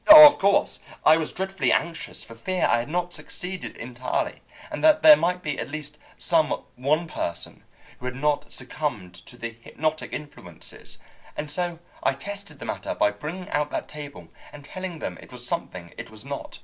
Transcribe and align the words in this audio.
"Of 0.07 0.39
course, 0.39 0.79
I 1.05 1.15
was 1.17 1.31
dreadfully 1.31 1.71
anxious 1.71 2.23
for 2.23 2.33
fear 2.33 2.65
I 2.67 2.79
had 2.79 2.89
not 2.89 3.13
succeeded 3.13 3.75
entirely, 3.77 4.41
and 4.71 4.83
that 4.83 5.03
there 5.03 5.15
might 5.15 5.43
be 5.43 5.59
at 5.59 5.69
least 5.69 5.99
some 6.17 6.49
one 6.75 7.05
person 7.05 7.63
who 7.99 8.07
had 8.07 8.15
not 8.15 8.51
succumbed 8.51 9.13
to 9.27 9.37
the 9.37 9.55
hypnotic 9.61 10.11
influences, 10.11 10.97
and 11.37 11.51
so 11.51 11.77
I 12.01 12.15
tested 12.15 12.57
the 12.57 12.65
matter 12.65 12.95
by 12.95 13.11
bringing 13.11 13.47
out 13.51 13.69
that 13.69 13.87
table 13.87 14.29
and 14.51 14.65
telling 14.65 14.97
them 14.97 15.19
it 15.21 15.31
was 15.31 15.45
something 15.45 15.93
it 15.99 16.09
was 16.09 16.25
not. 16.25 16.57